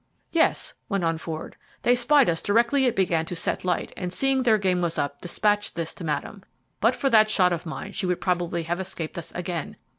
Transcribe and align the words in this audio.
"Yes," 0.31 0.73
went 0.89 1.03
on 1.03 1.19
Ford, 1.19 1.57
"they 1.83 1.93
spied 1.93 2.27
us 2.27 2.41
directly 2.41 2.87
it 2.87 2.95
began 2.95 3.23
to 3.27 3.35
get 3.35 3.63
light, 3.63 3.93
and 3.95 4.11
seeing 4.11 4.41
their 4.41 4.57
game 4.57 4.81
was 4.81 4.97
up, 4.97 5.21
dispatched 5.21 5.75
this 5.75 5.93
to 5.93 6.03
Madame. 6.03 6.41
But 6.79 6.95
for 6.95 7.11
that 7.11 7.29
shot 7.29 7.53
of 7.53 7.67
mine 7.67 7.91
she 7.91 8.07
would 8.07 8.19
probably 8.19 8.63
have 8.63 8.79
escaped 8.79 9.19
us 9.19 9.31
again. 9.35 9.77